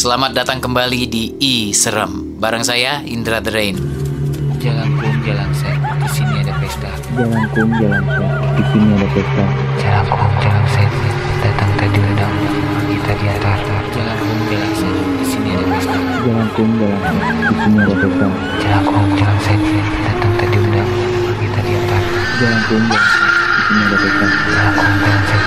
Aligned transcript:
selamat 0.00 0.32
datang 0.32 0.64
kembali 0.64 1.12
di 1.12 1.36
I 1.44 1.76
Serem. 1.76 2.40
Bareng 2.40 2.64
saya 2.64 3.04
Indra 3.04 3.44
The 3.44 3.52
Rain. 3.52 3.76
Jalan 4.56 4.96
kum, 4.96 5.12
jalan 5.28 5.52
set, 5.52 5.76
di 5.76 6.08
sini 6.08 6.40
ada 6.40 6.56
pesta. 6.56 6.88
Jalan 7.20 7.44
kum, 7.52 7.68
jalan 7.76 8.00
set, 8.08 8.32
di 8.56 8.64
sini 8.72 8.96
ada 8.96 9.08
pesta. 9.12 9.44
Jalan 9.76 10.04
kum, 10.08 10.32
jalan 10.40 10.64
set, 10.72 10.88
datang 11.44 11.70
tadi 11.76 11.98
undang, 12.00 12.34
kita 12.88 13.12
di 13.12 13.26
atas. 13.28 13.60
Jalan 13.92 14.16
kum, 14.24 14.38
jalan 14.48 14.72
set, 14.72 14.96
di 15.20 15.24
sini 15.28 15.48
ada 15.52 15.64
pesta. 15.68 15.98
Jalan 16.00 16.48
kum, 16.56 16.68
jalan 16.80 16.96
set, 17.04 17.20
di 17.20 17.54
sini 17.60 17.76
ada 17.84 17.92
pesta. 17.92 18.28
Jalan 18.56 18.82
kum, 18.88 19.04
jalan 19.20 19.38
set, 19.44 19.60
datang 20.00 20.32
tadi 20.40 20.56
undang, 20.64 20.90
kita 21.44 21.60
di 21.60 21.72
atas. 21.76 22.04
Jalan 22.40 22.60
kum, 22.72 22.82
jalan 22.88 23.04
set, 23.04 23.28
di 23.36 23.62
sini 23.68 23.80
ada 23.84 23.96
pesta. 24.00 24.24
Jalan 24.48 24.72
kum, 24.80 24.92
jalan 24.96 25.22
set, 25.28 25.39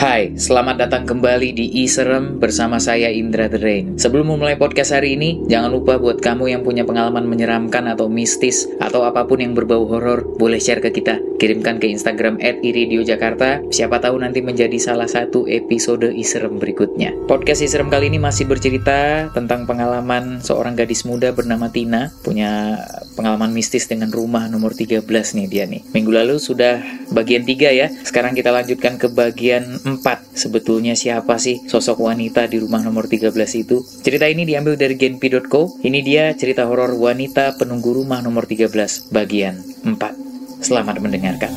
Hai, 0.00 0.32
selamat 0.32 0.80
datang 0.80 1.04
kembali 1.04 1.52
di 1.52 1.76
I 1.76 1.84
Serem 1.84 2.40
bersama 2.40 2.80
saya 2.80 3.12
Indra 3.12 3.52
The 3.52 3.60
Rain. 3.60 4.00
Sebelum 4.00 4.32
memulai 4.32 4.56
podcast 4.56 4.96
hari 4.96 5.12
ini, 5.12 5.44
jangan 5.44 5.68
lupa 5.68 6.00
buat 6.00 6.24
kamu 6.24 6.56
yang 6.56 6.64
punya 6.64 6.88
pengalaman 6.88 7.28
menyeramkan 7.28 7.84
atau 7.84 8.08
mistis 8.08 8.64
atau 8.80 9.04
apa 9.04 9.28
pun 9.28 9.44
yang 9.44 9.52
berbau 9.52 9.84
horor, 9.84 10.24
boleh 10.40 10.56
share 10.56 10.80
ke 10.80 10.88
kita. 10.88 11.20
Kirimkan 11.36 11.76
ke 11.76 11.92
Instagram 11.92 12.40
@iradiojakarta. 12.40 13.68
Siapa 13.68 14.00
tahu 14.00 14.24
nanti 14.24 14.40
menjadi 14.40 14.80
salah 14.80 15.04
satu 15.04 15.44
episode 15.44 16.08
I 16.08 16.24
Serem 16.24 16.56
berikutnya. 16.56 17.12
Podcast 17.28 17.60
I 17.60 17.68
Serem 17.68 17.92
kali 17.92 18.08
ini 18.08 18.16
masih 18.16 18.48
bercerita 18.48 19.28
tentang 19.36 19.68
pengalaman 19.68 20.40
seorang 20.40 20.80
gadis 20.80 21.04
muda 21.04 21.36
bernama 21.36 21.68
Tina, 21.68 22.08
punya 22.24 22.80
pengalaman 23.20 23.52
mistis 23.52 23.84
dengan 23.84 24.08
rumah 24.08 24.48
nomor 24.48 24.72
13 24.72 25.04
nih 25.36 25.44
dia 25.44 25.68
nih. 25.68 25.84
Minggu 25.92 26.08
lalu 26.08 26.40
sudah 26.40 26.80
bagian 27.12 27.44
3 27.44 27.68
ya. 27.68 27.92
Sekarang 28.00 28.32
kita 28.32 28.48
lanjutkan 28.48 28.96
ke 28.96 29.12
bagian 29.12 29.89
4. 29.98 30.36
Sebetulnya 30.36 30.94
siapa 30.94 31.40
sih 31.42 31.66
sosok 31.66 32.06
wanita 32.06 32.46
di 32.46 32.62
rumah 32.62 32.78
nomor 32.78 33.10
13 33.10 33.34
itu? 33.58 33.82
Cerita 33.82 34.30
ini 34.30 34.46
diambil 34.46 34.78
dari 34.78 34.94
genpi.co. 34.94 35.82
Ini 35.82 35.98
dia 36.06 36.30
cerita 36.38 36.68
horor 36.70 36.94
wanita 36.94 37.58
penunggu 37.58 37.98
rumah 37.98 38.22
nomor 38.22 38.46
13 38.46 39.10
bagian 39.10 39.58
4. 39.82 40.62
Selamat 40.62 41.00
mendengarkan. 41.02 41.50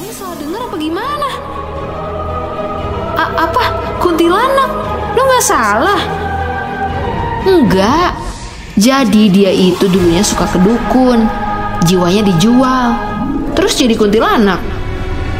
Gue 0.00 0.10
salah 0.10 0.36
denger 0.40 0.60
apa 0.66 0.76
gimana? 0.80 1.28
A- 3.16 3.34
apa? 3.46 3.64
Kuntilanak? 4.02 4.70
Lo 5.14 5.22
nggak 5.22 5.44
salah? 5.44 6.00
Enggak. 7.46 8.12
Jadi 8.76 9.32
dia 9.32 9.54
itu 9.54 9.86
dulunya 9.88 10.20
suka 10.20 10.44
ke 10.50 10.58
dukun. 10.60 11.24
Jiwanya 11.86 12.26
dijual. 12.26 12.92
Terus 13.56 13.78
jadi 13.78 13.94
kuntilanak. 13.96 14.60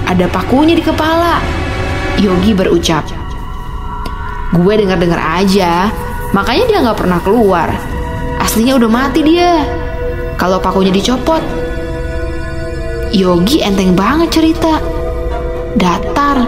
Ada 0.07 0.31
pakunya 0.31 0.79
di 0.79 0.81
kepala. 0.87 1.66
Yogi 2.17 2.57
berucap. 2.57 3.05
Gue 4.57 4.75
dengar-dengar 4.81 5.21
aja. 5.21 5.93
Makanya 6.33 6.65
dia 6.65 6.79
nggak 6.81 6.99
pernah 6.99 7.21
keluar. 7.21 7.69
Aslinya 8.41 8.81
udah 8.81 8.91
mati 8.91 9.21
dia. 9.21 9.65
Kalau 10.41 10.61
pakunya 10.61 10.93
dicopot, 10.93 11.41
Yogi 13.13 13.65
enteng 13.65 13.97
banget 13.97 14.33
cerita. 14.33 14.81
Datar, 15.77 16.45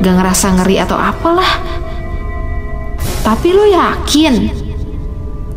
gak 0.00 0.14
ngerasa 0.20 0.46
ngeri 0.60 0.76
atau 0.80 0.96
apalah. 0.96 1.60
Tapi 3.20 3.48
lo 3.52 3.64
yakin? 3.68 4.34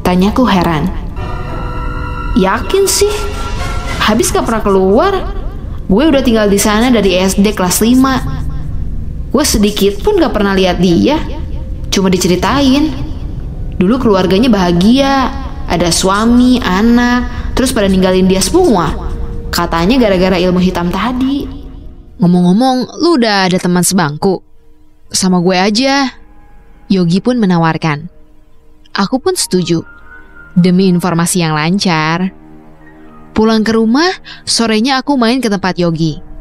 Tanyaku 0.04 0.44
heran. 0.48 0.88
Yakin 2.36 2.84
sih? 2.88 3.12
Habis 4.04 4.36
gak 4.36 4.48
pernah 4.48 4.64
keluar. 4.64 5.14
Gue 5.88 6.04
udah 6.12 6.24
tinggal 6.24 6.48
di 6.52 6.60
sana 6.60 6.92
dari 6.92 7.16
SD 7.16 7.56
kelas 7.56 7.80
5. 7.80 8.43
Gue 9.34 9.42
sedikit 9.42 9.98
pun 10.06 10.22
gak 10.22 10.30
pernah 10.30 10.54
lihat 10.54 10.78
dia. 10.78 11.18
Cuma 11.90 12.14
diceritain. 12.14 12.94
Dulu 13.82 13.98
keluarganya 13.98 14.54
bahagia. 14.54 15.34
Ada 15.66 15.90
suami, 15.90 16.62
anak, 16.62 17.52
terus 17.58 17.74
pada 17.74 17.90
ninggalin 17.90 18.30
dia 18.30 18.44
semua. 18.46 18.94
Katanya 19.50 19.98
gara-gara 19.98 20.38
ilmu 20.38 20.62
hitam 20.62 20.94
tadi. 20.94 21.50
Ngomong-ngomong, 22.22 23.02
lu 23.02 23.18
udah 23.18 23.50
ada 23.50 23.58
teman 23.58 23.82
sebangku? 23.82 24.46
Sama 25.10 25.42
gue 25.42 25.58
aja. 25.58 26.14
Yogi 26.94 27.18
pun 27.26 27.42
menawarkan. 27.42 28.06
Aku 28.94 29.18
pun 29.18 29.34
setuju. 29.34 29.82
Demi 30.54 30.86
informasi 30.94 31.42
yang 31.42 31.58
lancar. 31.58 32.30
Pulang 33.34 33.66
ke 33.66 33.74
rumah, 33.74 34.14
sorenya 34.46 35.02
aku 35.02 35.18
main 35.18 35.42
ke 35.42 35.50
tempat 35.50 35.82
Yogi. 35.82 36.33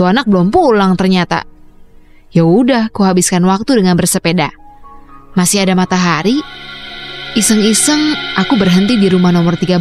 Tuh 0.00 0.08
anak 0.08 0.24
belum 0.24 0.48
pulang 0.48 0.96
ternyata. 0.96 1.44
Ya 2.32 2.48
udah, 2.48 2.88
ku 2.88 3.04
habiskan 3.04 3.44
waktu 3.44 3.84
dengan 3.84 4.00
bersepeda. 4.00 4.48
Masih 5.36 5.60
ada 5.60 5.76
matahari. 5.76 6.40
Iseng-iseng 7.36 8.16
aku 8.32 8.56
berhenti 8.56 8.96
di 8.96 9.12
rumah 9.12 9.28
nomor 9.28 9.60
13. 9.60 9.76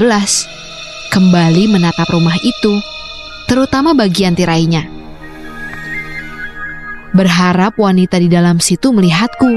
Kembali 1.08 1.72
menatap 1.72 2.12
rumah 2.12 2.36
itu, 2.44 2.84
terutama 3.48 3.96
bagian 3.96 4.36
tirainya. 4.36 4.92
Berharap 7.16 7.80
wanita 7.80 8.20
di 8.20 8.28
dalam 8.28 8.60
situ 8.60 8.92
melihatku. 8.92 9.56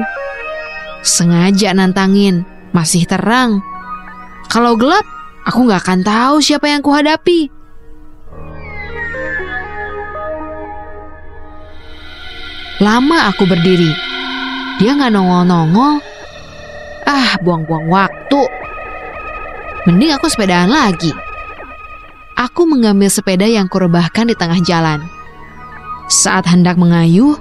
Sengaja 1.02 1.74
nantangin, 1.74 2.46
masih 2.70 3.02
terang. 3.10 3.58
Kalau 4.46 4.78
gelap, 4.78 5.02
aku 5.42 5.66
nggak 5.66 5.82
akan 5.82 6.00
tahu 6.06 6.38
siapa 6.38 6.70
yang 6.70 6.86
kuhadapi. 6.86 7.61
Lama 12.82 13.30
aku 13.30 13.46
berdiri. 13.46 13.94
Dia 14.82 14.98
nggak 14.98 15.14
nongol-nongol. 15.14 16.02
Ah, 17.06 17.38
buang-buang 17.38 17.86
waktu. 17.86 18.42
Mending 19.86 20.18
aku 20.18 20.26
sepedaan 20.26 20.66
lagi. 20.66 21.14
Aku 22.34 22.66
mengambil 22.66 23.06
sepeda 23.06 23.46
yang 23.46 23.70
kurebahkan 23.70 24.26
di 24.26 24.34
tengah 24.34 24.58
jalan. 24.66 24.98
Saat 26.10 26.50
hendak 26.50 26.74
mengayuh, 26.74 27.38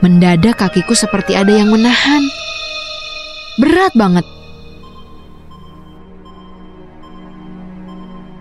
mendadak 0.00 0.56
kakiku 0.56 0.96
seperti 0.96 1.36
ada 1.36 1.52
yang 1.52 1.68
menahan. 1.68 2.24
Berat 3.60 3.92
banget. 3.92 4.24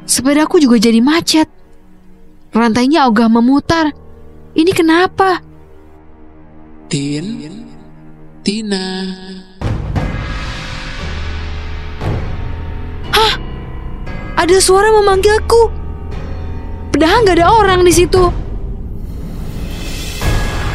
Sepedaku 0.08 0.64
juga 0.64 0.80
jadi 0.80 1.04
macet. 1.04 1.52
Rantainya 2.56 3.04
ogah 3.12 3.28
memutar. 3.28 3.92
Ini 4.56 4.72
kenapa? 4.72 5.55
Tin, 6.86 7.66
Tina, 8.46 8.86
Ada 14.46 14.62
suara 14.62 14.94
memanggilku. 14.94 15.74
Padahal 16.94 17.26
nggak 17.26 17.42
ada 17.42 17.50
orang 17.50 17.82
di 17.82 17.90
situ. 17.90 18.30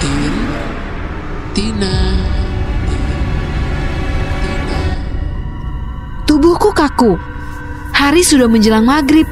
Tin, 0.02 0.34
Tina. 1.54 1.94
Tubuhku 6.26 6.74
kaku. 6.74 7.14
Hari 7.94 8.26
sudah 8.26 8.50
menjelang 8.50 8.82
maghrib, 8.82 9.30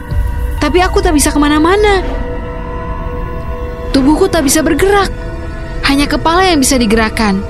tapi 0.63 0.87
aku 0.87 1.03
tak 1.03 1.19
bisa 1.19 1.35
ke 1.35 1.39
mana-mana. 1.43 2.07
Tubuhku 3.91 4.31
tak 4.31 4.47
bisa 4.47 4.63
bergerak, 4.63 5.11
hanya 5.89 6.05
kepala 6.05 6.45
yang 6.45 6.61
bisa 6.61 6.77
digerakkan. 6.77 7.41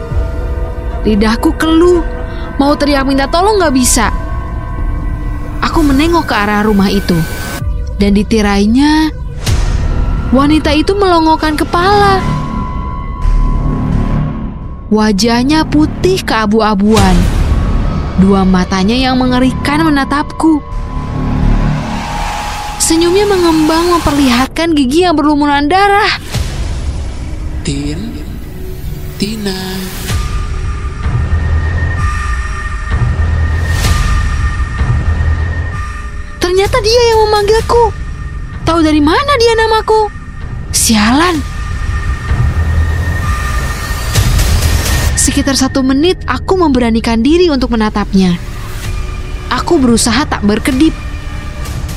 Lidahku 1.03 1.59
keluh, 1.59 2.07
mau 2.63 2.79
teriak 2.79 3.03
minta 3.03 3.27
tolong 3.27 3.59
nggak 3.59 3.75
bisa. 3.75 4.15
Aku 5.59 5.83
menengok 5.83 6.31
ke 6.31 6.35
arah 6.39 6.63
rumah 6.63 6.87
itu, 6.87 7.19
dan 7.99 8.15
di 8.15 8.23
tirainya, 8.23 9.11
wanita 10.31 10.71
itu 10.71 10.95
melongokkan 10.95 11.59
kepala. 11.59 12.23
Wajahnya 14.89 15.67
putih 15.69 16.23
keabu-abuan. 16.23 17.13
Dua 18.23 18.47
matanya 18.47 18.97
yang 18.97 19.21
mengerikan 19.21 19.85
menatapku. 19.85 20.63
Senyumnya 22.79 23.29
mengembang 23.29 23.99
memperlihatkan 23.99 24.73
gigi 24.73 25.05
yang 25.05 25.13
berlumuran 25.13 25.69
darah. 25.69 26.17
Tin, 27.69 28.08
Tina. 29.19 29.51
Ternyata 36.39 36.79
dia 36.79 37.03
yang 37.11 37.27
memanggilku. 37.27 37.91
Tahu 38.63 38.79
dari 38.79 39.03
mana 39.03 39.35
dia 39.43 39.59
namaku? 39.59 40.07
Sialan. 40.71 41.35
Sekitar 45.19 45.59
satu 45.59 45.83
menit 45.83 46.23
aku 46.23 46.55
memberanikan 46.55 47.19
diri 47.19 47.51
untuk 47.51 47.75
menatapnya. 47.75 48.39
Aku 49.51 49.83
berusaha 49.83 50.31
tak 50.31 50.47
berkedip. 50.47 50.95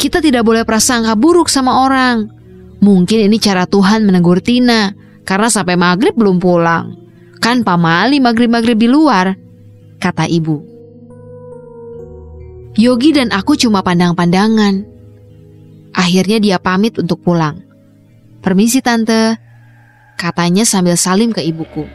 Kita 0.00 0.24
tidak 0.24 0.48
boleh 0.48 0.64
prasangka 0.64 1.12
buruk 1.20 1.52
sama 1.52 1.84
orang. 1.84 2.32
Mungkin 2.80 3.28
ini 3.28 3.36
cara 3.36 3.68
Tuhan 3.68 4.08
menegur 4.08 4.40
Tina 4.40 4.96
karena 5.28 5.52
sampai 5.52 5.76
maghrib 5.76 6.16
belum 6.16 6.40
pulang. 6.40 6.96
Kan 7.44 7.60
pamali 7.60 8.24
maghrib-maghrib 8.24 8.80
di 8.80 8.88
luar, 8.88 9.36
kata 10.00 10.24
ibu. 10.24 10.75
Yogi 12.76 13.16
dan 13.16 13.32
aku 13.32 13.56
cuma 13.56 13.80
pandang-pandangan. 13.80 14.84
Akhirnya 15.96 16.36
dia 16.36 16.56
pamit 16.60 17.00
untuk 17.00 17.24
pulang. 17.24 17.64
Permisi 18.44 18.84
tante, 18.84 19.40
katanya 20.20 20.68
sambil 20.68 20.92
salim 21.00 21.32
ke 21.32 21.40
ibuku. 21.40 21.88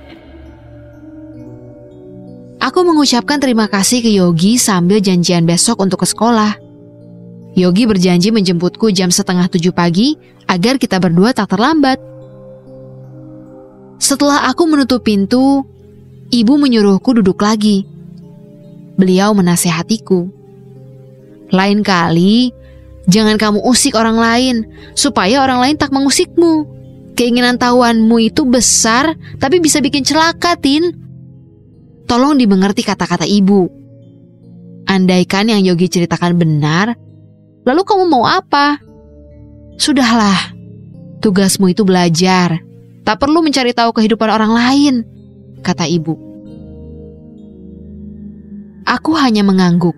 Aku 2.58 2.82
mengucapkan 2.82 3.38
terima 3.38 3.70
kasih 3.70 4.02
ke 4.02 4.10
Yogi 4.10 4.58
sambil 4.58 5.06
janjian 5.06 5.46
besok 5.46 5.86
untuk 5.86 6.02
ke 6.02 6.10
sekolah. 6.10 6.58
Yogi 7.54 7.86
berjanji 7.86 8.34
menjemputku 8.34 8.90
jam 8.90 9.14
setengah 9.14 9.54
tujuh 9.54 9.78
pagi 9.78 10.18
agar 10.50 10.82
kita 10.82 10.98
berdua 10.98 11.30
tak 11.38 11.54
terlambat. 11.54 12.02
Setelah 14.02 14.50
aku 14.50 14.66
menutup 14.66 15.06
pintu, 15.06 15.62
ibu 16.34 16.54
menyuruhku 16.58 17.22
duduk 17.22 17.38
lagi. 17.38 17.86
Beliau 18.98 19.38
menasehatiku. 19.38 20.41
Lain 21.52 21.84
kali, 21.84 22.56
jangan 23.12 23.36
kamu 23.36 23.60
usik 23.68 23.96
orang 24.00 24.18
lain, 24.18 24.56
supaya 24.96 25.44
orang 25.44 25.60
lain 25.60 25.76
tak 25.76 25.92
mengusikmu. 25.92 26.68
Keinginan 27.16 27.60
tahuanmu 27.60 28.18
itu 28.24 28.48
besar, 28.48 29.14
tapi 29.38 29.60
bisa 29.60 29.84
bikin 29.84 30.08
celaka, 30.08 30.56
Tin. 30.56 30.96
Tolong 32.08 32.40
dimengerti 32.40 32.88
kata-kata 32.88 33.28
ibu. 33.28 33.68
Andaikan 34.88 35.52
yang 35.52 35.62
Yogi 35.64 35.88
ceritakan 35.92 36.40
benar, 36.40 36.96
lalu 37.68 37.82
kamu 37.84 38.04
mau 38.08 38.26
apa? 38.26 38.80
Sudahlah, 39.76 40.56
tugasmu 41.20 41.72
itu 41.72 41.84
belajar. 41.84 42.60
Tak 43.02 43.18
perlu 43.18 43.44
mencari 43.44 43.76
tahu 43.76 43.92
kehidupan 43.96 44.30
orang 44.30 44.52
lain, 44.56 44.96
kata 45.64 45.88
ibu. 45.88 46.16
Aku 48.88 49.16
hanya 49.16 49.46
mengangguk. 49.46 49.96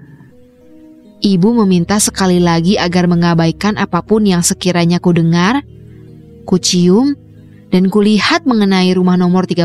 Ibu 1.23 1.55
meminta 1.63 2.03
sekali 2.03 2.43
lagi 2.43 2.75
agar 2.75 3.07
mengabaikan 3.07 3.79
apa 3.79 4.03
pun 4.03 4.27
yang 4.27 4.43
sekiranya 4.43 4.99
ku 4.99 5.15
dengar, 5.15 5.63
ku 6.43 6.59
cium, 6.59 7.15
dan 7.71 7.87
kulihat 7.87 8.43
mengenai 8.43 8.91
rumah 8.91 9.15
nomor 9.15 9.47
13. 9.47 9.63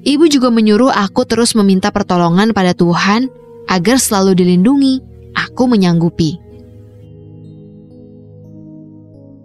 Ibu 0.00 0.24
juga 0.32 0.48
menyuruh 0.48 0.88
aku 0.88 1.28
terus 1.28 1.52
meminta 1.52 1.92
pertolongan 1.92 2.56
pada 2.56 2.72
Tuhan 2.72 3.28
agar 3.68 4.00
selalu 4.00 4.32
dilindungi. 4.40 4.94
Aku 5.30 5.68
menyanggupi. 5.68 6.40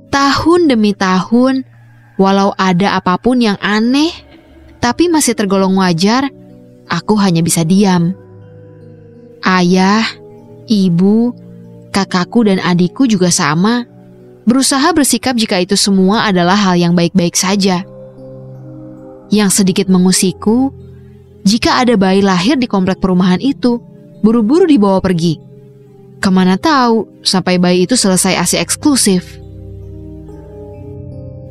Tahun 0.09 0.61
demi 0.65 0.95
tahun, 0.95 1.67
walau 2.15 2.55
ada 2.55 2.95
apa 2.95 3.19
pun 3.19 3.43
yang 3.43 3.59
aneh, 3.59 4.15
tapi 4.79 5.11
masih 5.11 5.35
tergolong 5.35 5.75
wajar, 5.75 6.31
aku 6.87 7.19
hanya 7.19 7.43
bisa 7.43 7.67
diam. 7.67 8.15
Ayah, 9.45 10.07
ibu, 10.67 11.33
kakakku 11.95 12.45
dan 12.45 12.59
adikku 12.59 13.07
juga 13.07 13.31
sama. 13.31 13.87
Berusaha 14.45 14.93
bersikap 14.93 15.33
jika 15.33 15.57
itu 15.57 15.73
semua 15.73 16.29
adalah 16.29 16.53
hal 16.53 16.77
yang 16.77 16.93
baik-baik 16.93 17.33
saja. 17.33 17.81
Yang 19.33 19.49
sedikit 19.61 19.89
mengusiku, 19.89 20.69
jika 21.45 21.81
ada 21.81 21.97
bayi 21.97 22.21
lahir 22.21 22.57
di 22.57 22.69
komplek 22.69 23.01
perumahan 23.01 23.41
itu, 23.41 23.81
buru-buru 24.21 24.69
dibawa 24.69 25.01
pergi. 25.01 25.41
Ke 26.21 26.29
mana 26.29 26.57
tahu 26.57 27.21
sampai 27.25 27.57
bayi 27.57 27.89
itu 27.89 27.97
selesai 27.97 28.37
asi 28.37 28.55
eksklusif. 28.61 29.41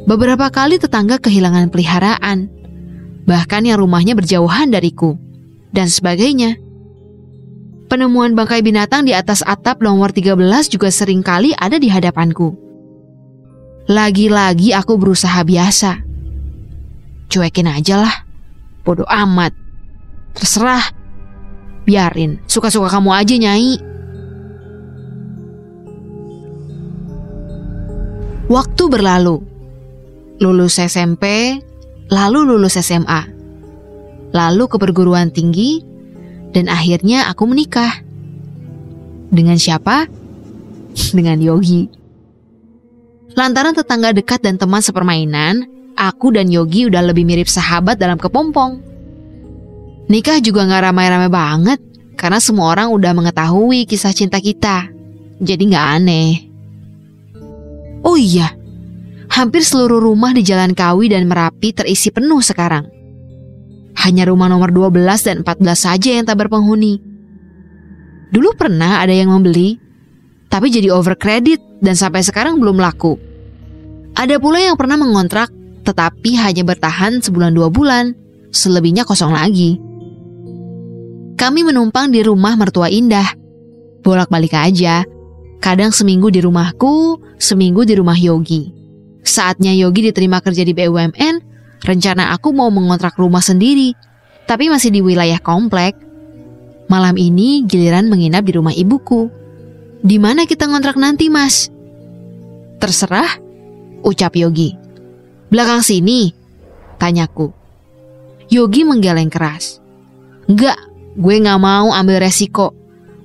Beberapa 0.05 0.51
kali 0.53 0.77
tetangga 0.79 1.17
kehilangan 1.19 1.73
peliharaan, 1.73 2.51
bahkan 3.25 3.65
yang 3.65 3.81
rumahnya 3.81 4.13
berjauhan 4.19 4.71
dariku, 4.71 5.17
dan 5.73 5.89
sebagainya. 5.89 6.61
Penemuan 7.85 8.33
bangkai 8.33 8.65
binatang 8.65 9.05
di 9.05 9.13
atas 9.13 9.45
atap 9.45 9.85
nomor 9.85 10.09
13 10.09 10.41
juga 10.73 10.89
sering 10.89 11.21
kali 11.21 11.53
ada 11.53 11.77
di 11.77 11.93
hadapanku. 11.93 12.57
Lagi-lagi 13.85 14.73
aku 14.73 14.97
berusaha 14.97 15.45
biasa. 15.45 16.01
Cuekin 17.29 17.69
aja 17.69 18.01
lah, 18.01 18.17
bodoh 18.81 19.05
amat. 19.05 19.53
Terserah, 20.33 20.89
biarin, 21.85 22.41
suka-suka 22.49 22.89
kamu 22.89 23.11
aja 23.13 23.35
nyai. 23.37 23.77
Waktu 28.49 28.83
berlalu 28.89 29.41
lulus 30.41 30.81
SMP, 30.81 31.57
lalu 32.09 32.41
lulus 32.45 32.81
SMA, 32.81 33.29
lalu 34.33 34.65
ke 34.69 34.77
perguruan 34.81 35.29
tinggi, 35.29 35.94
dan 36.55 36.71
akhirnya 36.71 37.27
aku 37.27 37.51
menikah. 37.51 38.01
Dengan 39.35 39.59
siapa? 39.59 40.07
Dengan 41.11 41.43
Yogi. 41.43 41.91
Lantaran 43.35 43.75
tetangga 43.75 44.15
dekat 44.15 44.47
dan 44.47 44.55
teman 44.55 44.79
sepermainan, 44.79 45.67
aku 45.99 46.31
dan 46.31 46.47
Yogi 46.49 46.87
udah 46.87 47.03
lebih 47.03 47.27
mirip 47.27 47.51
sahabat 47.51 47.99
dalam 47.99 48.15
kepompong. 48.15 48.79
Nikah 50.07 50.39
juga 50.39 50.71
gak 50.71 50.95
ramai-ramai 50.95 51.27
banget, 51.27 51.83
karena 52.15 52.39
semua 52.39 52.71
orang 52.71 52.95
udah 52.95 53.11
mengetahui 53.11 53.91
kisah 53.91 54.15
cinta 54.15 54.39
kita. 54.39 54.87
Jadi 55.43 55.63
gak 55.75 55.87
aneh. 55.99 56.47
Oh 58.07 58.15
iya, 58.15 58.55
Hampir 59.35 59.67
seluruh 59.67 59.99
rumah 59.99 60.31
di 60.31 60.47
Jalan 60.47 60.79
Kawi 60.79 61.11
dan 61.11 61.27
Merapi 61.27 61.75
terisi 61.75 62.15
penuh 62.15 62.39
sekarang. 62.39 62.87
Hanya 63.95 64.27
rumah 64.27 64.51
nomor 64.51 64.75
12 64.75 65.27
dan 65.27 65.37
14 65.47 65.75
saja 65.79 66.11
yang 66.19 66.25
tak 66.27 66.43
berpenghuni. 66.43 66.99
Dulu 68.35 68.59
pernah 68.59 68.99
ada 68.99 69.15
yang 69.15 69.31
membeli, 69.31 69.79
tapi 70.51 70.71
jadi 70.71 70.91
over 70.91 71.15
credit 71.15 71.63
dan 71.79 71.95
sampai 71.95 72.27
sekarang 72.27 72.59
belum 72.59 72.83
laku. 72.83 73.15
Ada 74.15 74.43
pula 74.43 74.59
yang 74.59 74.75
pernah 74.75 74.99
mengontrak 74.99 75.51
tetapi 75.85 76.41
hanya 76.41 76.65
bertahan 76.65 77.21
sebulan 77.21 77.53
dua 77.53 77.69
bulan, 77.69 78.17
selebihnya 78.51 79.05
kosong 79.05 79.37
lagi. 79.37 79.77
Kami 81.37 81.61
menumpang 81.61 82.09
di 82.09 82.25
rumah 82.25 82.57
mertua 82.57 82.89
Indah. 82.89 83.37
Bolak-balik 84.01 84.57
aja. 84.57 85.05
Kadang 85.61 85.93
seminggu 85.93 86.33
di 86.33 86.41
rumahku, 86.41 87.21
seminggu 87.37 87.85
di 87.85 87.97
rumah 87.97 88.17
Yogi. 88.17 88.73
Saatnya 89.25 89.73
Yogi 89.77 90.09
diterima 90.09 90.41
kerja 90.41 90.65
di 90.65 90.73
BUMN, 90.73 91.54
rencana 91.85 92.33
aku 92.33 92.51
mau 92.57 92.73
mengontrak 92.73 93.15
rumah 93.21 93.45
sendiri, 93.45 93.93
tapi 94.49 94.73
masih 94.73 94.91
di 94.91 95.05
wilayah 95.05 95.39
komplek. 95.39 95.95
Malam 96.89 97.17
ini 97.21 97.65
giliran 97.65 98.09
menginap 98.09 98.45
di 98.45 98.53
rumah 98.57 98.73
ibuku. 98.73 99.29
Di 100.05 100.21
mana 100.21 100.45
kita 100.45 100.69
ngontrak 100.69 101.01
nanti, 101.01 101.33
Mas? 101.33 101.73
Terserah, 102.81 103.41
ucap 104.05 104.37
Yogi. 104.37 104.77
Belakang 105.49 105.81
sini, 105.81 106.29
tanyaku. 107.01 107.49
Yogi 108.53 108.85
menggeleng 108.85 109.33
keras. 109.33 109.81
Enggak, 110.45 110.77
gue 111.17 111.35
gak 111.41 111.57
mau 111.57 111.89
ambil 111.97 112.21
resiko. 112.21 112.77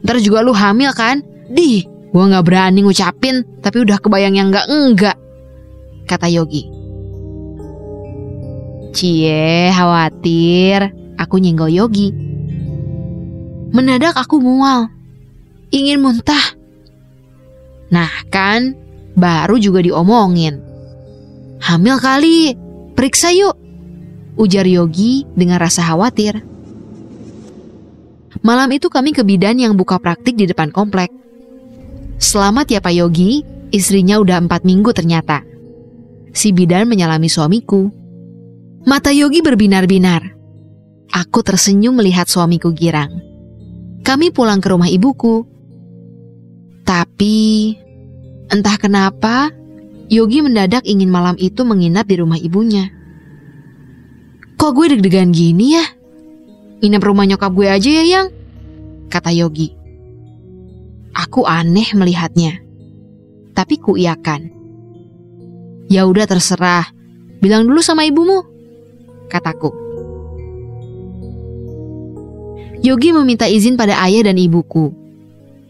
Ntar 0.08 0.24
juga 0.24 0.40
lu 0.40 0.56
hamil 0.56 0.96
kan? 0.96 1.20
Dih, 1.52 1.84
gue 1.84 2.24
gak 2.32 2.46
berani 2.48 2.80
ngucapin, 2.80 3.44
tapi 3.60 3.84
udah 3.84 4.00
kebayang 4.00 4.40
yang 4.40 4.48
enggak-enggak. 4.56 5.20
Kata 6.08 6.32
Yogi. 6.32 6.79
Cie, 8.94 9.70
khawatir. 9.74 10.94
Aku 11.20 11.38
nyenggol 11.38 11.70
Yogi. 11.70 12.10
Mendadak 13.70 14.18
aku 14.18 14.42
mual. 14.42 14.90
Ingin 15.70 16.02
muntah. 16.02 16.58
Nah 17.94 18.10
kan, 18.34 18.74
baru 19.14 19.62
juga 19.62 19.84
diomongin. 19.86 20.58
Hamil 21.60 22.00
kali, 22.00 22.56
periksa 22.96 23.30
yuk. 23.36 23.54
Ujar 24.40 24.66
Yogi 24.66 25.28
dengan 25.36 25.60
rasa 25.60 25.84
khawatir. 25.84 26.40
Malam 28.40 28.72
itu 28.72 28.88
kami 28.88 29.12
ke 29.12 29.22
bidan 29.28 29.60
yang 29.60 29.76
buka 29.76 30.00
praktik 30.00 30.40
di 30.40 30.48
depan 30.48 30.72
komplek. 30.72 31.12
Selamat 32.16 32.72
ya 32.72 32.80
Pak 32.80 32.96
Yogi, 32.96 33.44
istrinya 33.76 34.16
udah 34.24 34.40
empat 34.40 34.64
minggu 34.64 34.96
ternyata. 34.96 35.44
Si 36.32 36.56
bidan 36.56 36.88
menyalami 36.88 37.28
suamiku. 37.28 37.99
Mata 38.88 39.12
Yogi 39.12 39.44
berbinar-binar. 39.44 40.40
Aku 41.12 41.44
tersenyum 41.44 42.00
melihat 42.00 42.32
suamiku 42.32 42.72
girang. 42.72 43.20
Kami 44.06 44.32
pulang 44.32 44.64
ke 44.64 44.72
rumah 44.72 44.88
ibuku. 44.88 45.44
Tapi, 46.88 47.76
entah 48.48 48.78
kenapa, 48.80 49.52
Yogi 50.08 50.40
mendadak 50.40 50.88
ingin 50.88 51.12
malam 51.12 51.36
itu 51.36 51.62
menginap 51.68 52.08
di 52.08 52.16
rumah 52.18 52.40
ibunya. 52.40 52.88
Kok 54.56 54.72
gue 54.74 54.96
deg-degan 54.96 55.36
gini 55.36 55.76
ya? 55.76 55.86
Nginep 56.80 57.04
rumah 57.04 57.28
nyokap 57.28 57.52
gue 57.52 57.68
aja 57.68 57.90
ya, 57.90 58.04
Yang? 58.08 58.28
Kata 59.12 59.36
Yogi. 59.36 59.76
Aku 61.14 61.44
aneh 61.44 61.92
melihatnya. 61.94 62.64
Tapi 63.52 63.76
ku 63.76 64.00
iakan. 64.00 64.56
Ya 65.92 66.08
udah 66.08 66.24
terserah. 66.30 66.88
Bilang 67.44 67.68
dulu 67.68 67.84
sama 67.84 68.08
ibumu. 68.08 68.59
Kataku. 69.30 69.70
Yogi 72.80 73.12
meminta 73.12 73.46
izin 73.46 73.76
pada 73.76 74.00
ayah 74.08 74.26
dan 74.32 74.40
ibuku. 74.40 74.90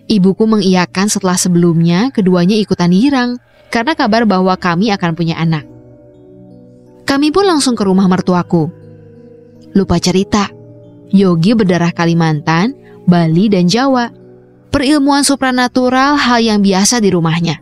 Ibuku 0.09 0.45
mengiyakan 0.45 1.09
setelah 1.09 1.37
sebelumnya 1.37 2.09
keduanya 2.09 2.57
ikutan 2.57 2.93
girang 2.93 3.37
karena 3.69 3.93
kabar 3.93 4.25
bahwa 4.25 4.53
kami 4.57 4.89
akan 4.93 5.11
punya 5.13 5.37
anak. 5.37 5.65
Kami 7.05 7.33
pun 7.33 7.45
langsung 7.45 7.73
ke 7.73 7.81
rumah 7.85 8.05
mertuaku. 8.05 8.69
Lupa 9.73 9.97
cerita, 9.97 10.49
Yogi 11.09 11.57
berdarah 11.57 11.93
Kalimantan, 11.93 12.77
Bali, 13.09 13.49
dan 13.49 13.65
Jawa. 13.65 14.13
Perilmuan 14.69 15.25
supranatural 15.25 16.13
hal 16.13 16.45
yang 16.45 16.61
biasa 16.61 17.01
di 17.01 17.09
rumahnya. 17.09 17.57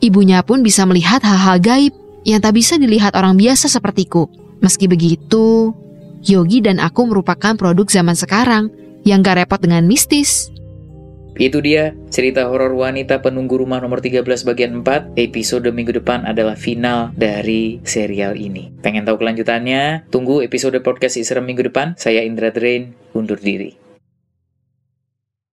Ibunya 0.00 0.40
pun 0.40 0.64
bisa 0.64 0.88
melihat 0.88 1.20
hal-hal 1.20 1.60
gaib 1.60 1.92
yang 2.24 2.40
tak 2.40 2.56
bisa 2.56 2.80
dilihat 2.80 3.12
orang 3.12 3.36
biasa 3.36 3.68
sepertiku. 3.68 4.28
Meski 4.62 4.86
begitu, 4.86 5.74
Yogi 6.24 6.64
dan 6.64 6.80
aku 6.80 7.08
merupakan 7.08 7.54
produk 7.56 7.86
zaman 7.88 8.16
sekarang 8.16 8.72
yang 9.04 9.20
gak 9.20 9.44
repot 9.44 9.60
dengan 9.60 9.84
mistis. 9.84 10.48
Itu 11.34 11.58
dia 11.58 11.90
cerita 12.14 12.46
horor 12.46 12.78
wanita 12.78 13.18
penunggu 13.18 13.58
rumah 13.58 13.82
nomor 13.82 13.98
13 13.98 14.22
bagian 14.46 14.86
4. 14.86 15.18
Episode 15.18 15.66
minggu 15.74 15.98
depan 15.98 16.22
adalah 16.22 16.54
final 16.54 17.10
dari 17.18 17.82
serial 17.82 18.38
ini. 18.38 18.70
Pengen 18.78 19.02
tahu 19.02 19.18
kelanjutannya? 19.18 20.06
Tunggu 20.14 20.46
episode 20.46 20.78
podcast 20.86 21.18
Isra 21.18 21.42
minggu 21.42 21.66
depan. 21.66 21.98
Saya 21.98 22.22
Indra 22.22 22.54
Drain, 22.54 22.94
undur 23.18 23.42
diri. 23.42 23.83